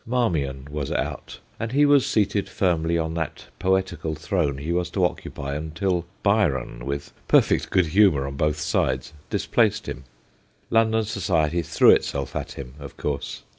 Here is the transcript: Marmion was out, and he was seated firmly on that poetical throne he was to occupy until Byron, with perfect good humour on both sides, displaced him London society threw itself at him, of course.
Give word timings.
Marmion 0.03 0.67
was 0.71 0.91
out, 0.91 1.37
and 1.59 1.73
he 1.73 1.85
was 1.85 2.07
seated 2.07 2.49
firmly 2.49 2.97
on 2.97 3.13
that 3.13 3.45
poetical 3.59 4.15
throne 4.15 4.57
he 4.57 4.71
was 4.71 4.89
to 4.89 5.05
occupy 5.05 5.53
until 5.53 6.07
Byron, 6.23 6.87
with 6.87 7.13
perfect 7.27 7.69
good 7.69 7.85
humour 7.85 8.25
on 8.25 8.35
both 8.35 8.59
sides, 8.59 9.13
displaced 9.29 9.87
him 9.87 10.05
London 10.71 11.03
society 11.03 11.61
threw 11.61 11.91
itself 11.91 12.35
at 12.35 12.53
him, 12.53 12.73
of 12.79 12.97
course. 12.97 13.43